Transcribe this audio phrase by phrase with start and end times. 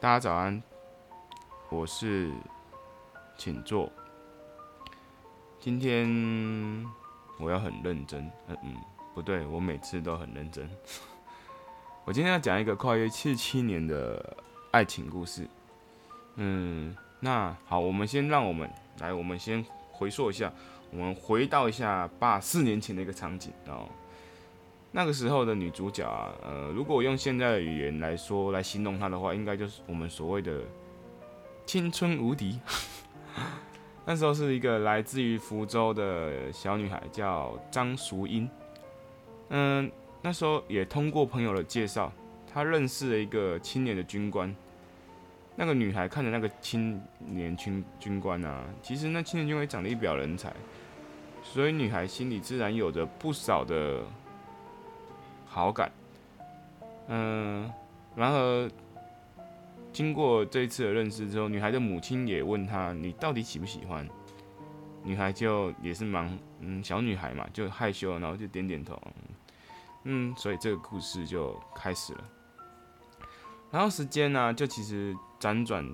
[0.00, 0.62] 大家早安，
[1.70, 2.30] 我是
[3.36, 3.90] 请坐。
[5.58, 6.08] 今天
[7.36, 8.76] 我要很认真，嗯嗯，
[9.12, 10.70] 不对，我每次都很认真。
[12.06, 14.36] 我今天要讲一个跨越七十七年的
[14.70, 15.48] 爱情故事。
[16.36, 18.70] 嗯，那好，我们先让我们
[19.00, 20.52] 来，我们先回溯一下，
[20.92, 23.88] 我们回到一下爸四年前的一个场景哦。
[24.90, 30.62] 那个时候的女主角啊，呃，如果用现在的语言来说来形容她的话，应该就是我们所谓的
[31.66, 32.58] 青春无敌。
[34.06, 38.48] 那时候是一个来自于福州的小女孩，叫张淑英。
[39.50, 42.10] 嗯，那时候也通过朋友的介绍，
[42.50, 44.52] 她认识了一个青年的军官。
[45.54, 50.50] 那个女孩看着那个青年军军官啊，其实那青年军官长得一表人才，
[51.42, 54.02] 所以女孩心里自然有着不少的。
[55.58, 55.90] 好感，
[57.08, 57.68] 嗯，
[58.14, 58.70] 然而
[59.92, 64.08] 经过这一次的认识之后，女孩的母亲也问她：“你到底喜不喜欢？”
[65.02, 68.96] 女孩就也是忙，嗯，小女孩嘛，就害羞，然后就点点头，
[70.04, 72.24] 嗯，所以这个故事就开始了。
[73.72, 75.84] 然后时间呢，就其实辗转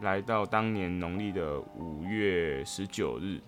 [0.00, 3.40] 来到当年农历的五月十九日。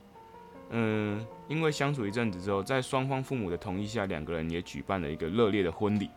[0.71, 6.11] 嗯，因为相处一阵子之后，在双方父母的同意下，两个人也举办了一个热烈的婚礼。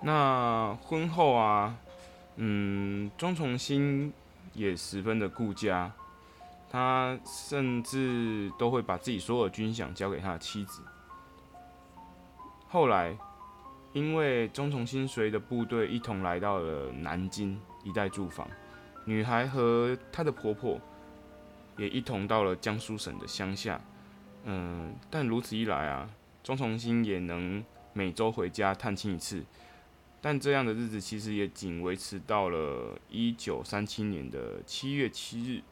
[0.00, 1.76] 那婚后啊，
[2.36, 4.12] 嗯，钟崇新
[4.52, 5.92] 也十分的顾家，
[6.68, 10.82] 他甚至都会把自己所有军饷交给他的妻子。
[12.66, 13.16] 后来，
[13.92, 18.48] 因为钟崇新随的部队一同来到了南京一带驻防，
[19.04, 20.80] 女孩和她的婆婆。
[21.76, 23.80] 也一同到了江苏省的乡下，
[24.44, 26.08] 嗯，但如此一来啊，
[26.42, 29.44] 钟崇新也能每周回家探亲一次，
[30.20, 35.62] 但这样的日子其实也仅维持到了一九三七年的七月七日。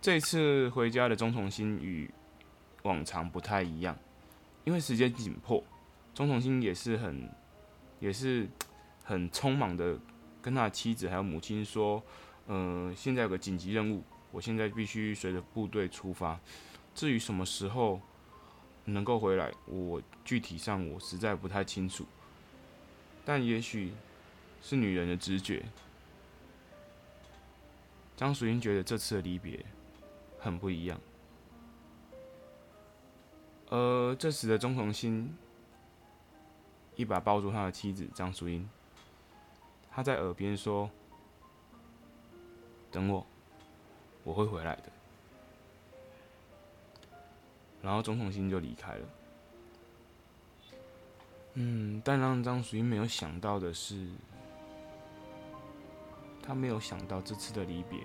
[0.00, 2.08] 这次回家的钟崇新与
[2.82, 3.96] 往常不太一样，
[4.64, 5.64] 因为时间紧迫，
[6.14, 7.28] 钟崇新也是很
[7.98, 8.48] 也是
[9.02, 9.98] 很匆忙的
[10.40, 12.00] 跟他妻子还有母亲说，
[12.46, 14.04] 嗯，现在有个紧急任务。
[14.36, 16.38] 我现在必须随着部队出发，
[16.94, 17.98] 至于什么时候
[18.84, 22.04] 能够回来，我具体上我实在不太清楚。
[23.24, 23.94] 但也许
[24.60, 25.64] 是女人的直觉。
[28.14, 29.64] 张淑英觉得这次的离别
[30.38, 31.00] 很不一样，
[33.70, 35.34] 而这时的钟崇新
[36.94, 38.68] 一把抱住他的妻子张淑英，
[39.90, 40.90] 他在耳边说
[42.92, 43.26] ：“等我。”
[44.26, 44.82] 我会回来的。
[47.80, 49.06] 然后总统星就离开了。
[51.54, 54.08] 嗯，但让张淑英没有想到的是，
[56.42, 58.00] 他没有想到这次的离别，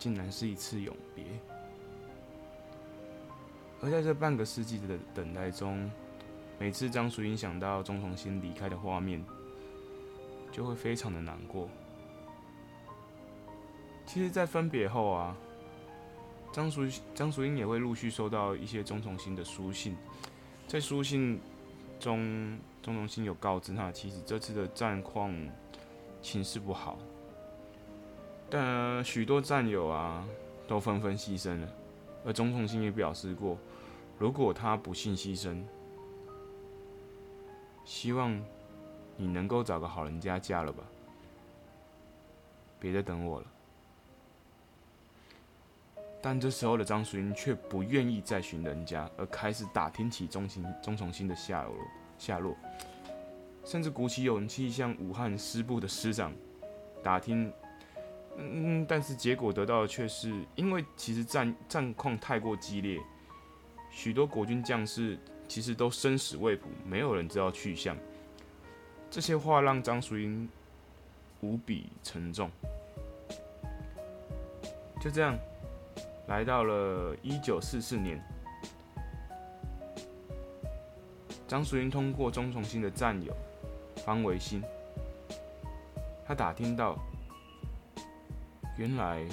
[0.00, 1.24] 竟然是一次永别。
[3.80, 5.88] 而在这半个世纪的等待中，
[6.58, 9.24] 每次张淑英想到钟崇新离开的画面，
[10.50, 11.68] 就会非常的难过。
[14.12, 15.34] 其实，在分别后啊，
[16.52, 16.82] 张淑
[17.14, 19.96] 张淑英也会陆续收到一些钟崇新的书信。
[20.68, 21.40] 在书信
[21.98, 25.34] 中，钟崇新有告知他妻子这次的战况
[26.20, 26.98] 情势不好，
[28.50, 30.28] 但许多战友啊
[30.68, 31.68] 都纷纷牺牲了。
[32.26, 33.56] 而钟崇新也表示过，
[34.18, 35.64] 如果他不幸牺牲，
[37.86, 38.38] 希望
[39.16, 40.84] 你能够找个好人家嫁了吧，
[42.78, 43.46] 别再等我了。
[46.24, 51.74] 但这时候的张淑英却不愿意再寻人家，而开始打听起钟情钟崇新的下落，
[52.16, 52.56] 下落，
[53.64, 56.32] 甚至鼓起勇气向武汉师部的师长
[57.02, 57.52] 打听，
[58.36, 63.00] 嗯，但是结果得到的却是，因为其实战战况太过激烈，
[63.90, 65.18] 许多国军将士
[65.48, 67.96] 其实都生死未卜，没有人知道去向。
[69.10, 70.48] 这些话让张淑英
[71.40, 72.48] 无比沉重。
[75.00, 75.36] 就这样。
[76.28, 78.22] 来到了一九四四年，
[81.46, 83.36] 张淑英通过钟崇新的战友
[84.04, 84.62] 方维新，
[86.24, 86.96] 他打听到，
[88.78, 89.26] 原来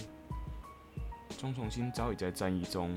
[1.37, 2.93] 钟崇新早已在战役中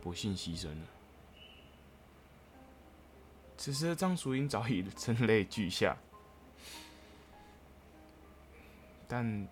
[0.00, 0.86] 不幸牺牲了。
[3.56, 5.96] 此时的张淑英早已 声泪俱下，
[9.08, 9.48] 但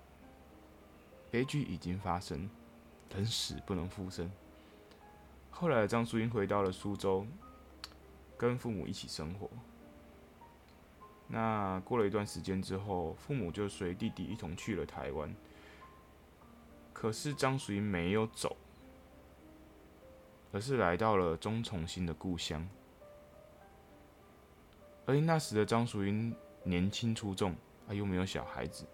[1.30, 2.48] 悲剧已经发生。
[3.14, 4.30] 人死不能复生。
[5.50, 7.26] 后来，张淑英回到了苏州，
[8.38, 9.50] 跟父母一起生活。
[11.26, 15.34] 那过了一段时间之后，父母就随弟弟一同去了台湾。
[16.92, 18.56] 可是张淑英没有走，
[20.52, 22.68] 而是来到了钟崇新的故乡。
[25.04, 27.56] 而那时的张淑英年轻出众，
[27.88, 28.84] 啊又没有小孩子，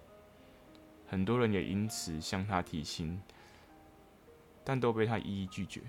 [1.08, 3.20] 很多人也因此向他提亲，
[4.64, 5.81] 但都被他一一拒绝。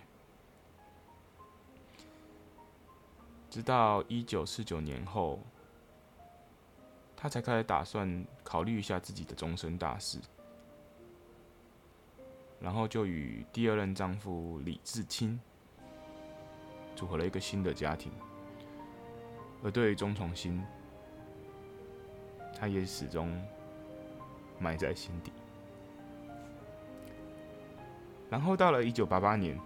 [3.50, 5.40] 直到一九四九年后，
[7.16, 10.20] 他才开始打算考虑一下自己的终身大事。
[12.60, 15.40] 然后就与第二任丈夫李志清
[16.96, 18.12] 组合了一个新的家庭，
[19.64, 20.64] 而对于钟崇新，
[22.60, 23.40] 他也始终
[24.60, 25.32] 埋在心底。
[28.30, 29.60] 然后到了一九八八年，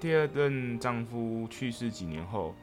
[0.00, 2.54] 第二任丈夫去世几年后，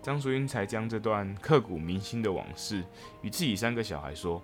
[0.00, 2.84] 张淑英才将这段刻骨铭心的往事
[3.20, 4.42] 与自己三个小孩说，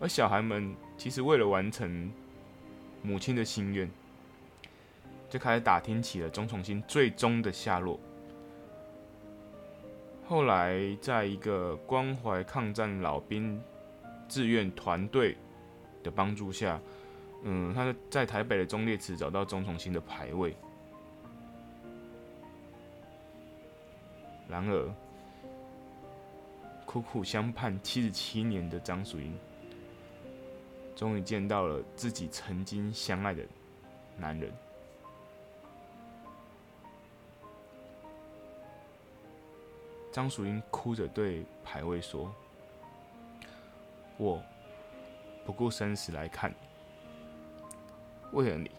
[0.00, 2.10] 而小孩们其实为了完成。
[3.04, 3.90] 母亲的心愿，
[5.28, 7.98] 就开始打听起了钟崇新最终的下落。
[10.28, 13.60] 后来，在一个关怀抗战老兵
[14.32, 15.36] 志愿团队
[16.02, 16.80] 的帮助下，
[17.42, 20.56] 嗯，他在台北的忠烈祠找到钟崇新的牌位。
[24.48, 24.94] 然而，
[26.86, 29.38] 苦苦相盼七十七年的张淑英。
[30.96, 33.44] 终于见到了自己曾经相爱的
[34.16, 34.50] 男人。
[40.10, 42.34] 张淑英哭着对牌位说
[44.22, 44.42] ：“我
[45.44, 46.56] 不顾生死来看你，
[48.32, 48.70] 为了你，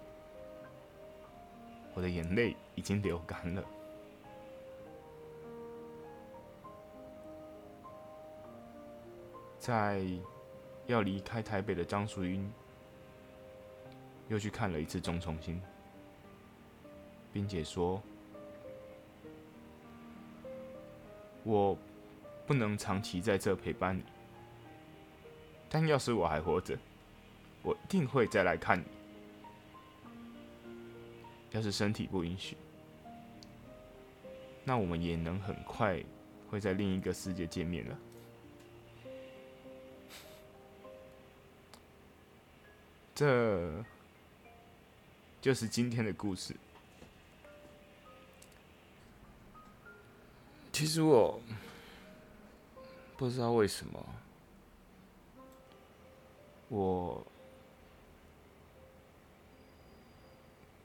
[1.94, 3.64] 我的眼泪已经流干了。”
[9.60, 10.06] 在。
[10.86, 12.52] 要离开台北的张淑英，
[14.28, 15.62] 又去看了一次钟崇新，
[17.32, 18.04] 并且说
[21.46, 21.78] ：“我
[22.46, 24.04] 不能长期在这陪伴你，
[25.74, 26.78] 但要是我还活着，
[27.64, 28.86] 我一定会再来看你。
[31.50, 32.56] 要是身体不允许，
[34.64, 36.00] 那我们也能很快
[36.48, 37.98] 会在另一个世界见面了。”
[43.16, 43.84] 这
[45.42, 46.56] 就是今天的故事。
[50.72, 51.42] 其实我
[53.18, 54.06] 不知道为什么，
[56.74, 57.24] 我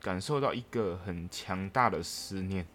[0.02, 2.66] 感受到一个很强大的思念。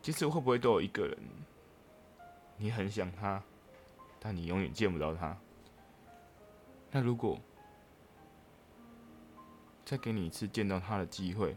[0.00, 1.18] 其实会不会都有一个人，
[2.56, 3.42] 你很想他，
[4.18, 5.36] 但你永远见不到他？
[6.90, 7.38] 那如果
[9.84, 11.54] 再给你一次见到他的机会，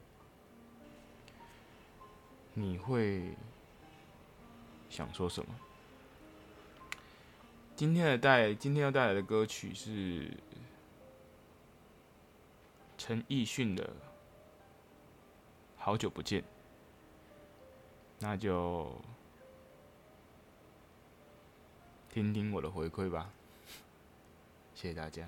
[2.53, 3.33] 你会
[4.89, 5.56] 想说什么？
[7.75, 10.31] 今天的带今天要带来的歌曲是
[12.97, 13.83] 陈奕迅的
[15.77, 16.41] 《好久不见》，
[18.19, 18.91] 那就
[22.09, 23.31] 听听我的回馈吧。
[24.75, 25.28] 谢谢大家。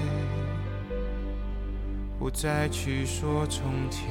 [2.21, 4.07] 不再去说从前。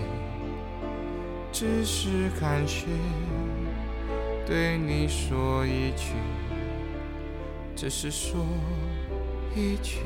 [1.53, 2.87] 只是感谢，
[4.45, 6.15] 对你说一句，
[7.77, 8.45] 只是说
[9.55, 10.01] 一句，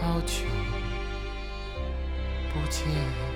[0.00, 0.42] 好久
[2.52, 3.35] 不见。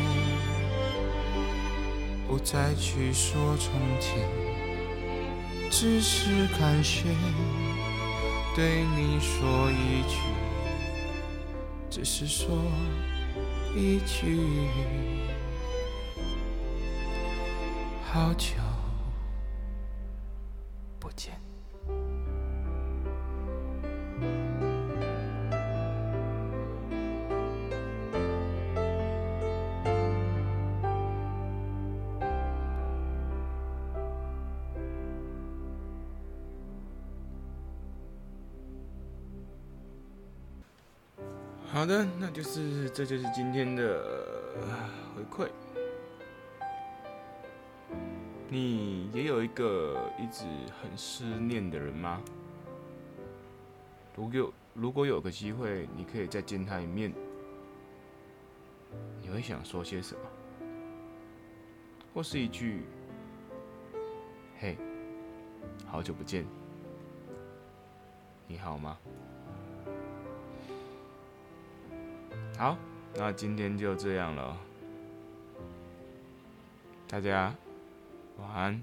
[2.43, 4.27] 再去说从前，
[5.69, 7.03] 只是感谢，
[8.55, 10.17] 对你说一句，
[11.89, 12.57] 只是说
[13.75, 14.39] 一句，
[18.11, 18.70] 好久。
[41.73, 44.03] 好的，那就是这就是今天的
[45.15, 45.49] 回馈。
[48.49, 50.43] 你也有一个一直
[50.81, 52.21] 很思念的人吗？
[54.17, 57.13] 如果如果有个机会，你可以再见他一面，
[59.21, 60.21] 你会想说些什么？
[62.13, 62.83] 或是一句
[64.59, 64.77] “嘿，
[65.87, 66.45] 好久不见，
[68.45, 68.97] 你好吗？”
[72.61, 72.77] 好，
[73.15, 74.55] 那今天就这样了，
[77.07, 77.51] 大家
[78.37, 78.79] 晚安。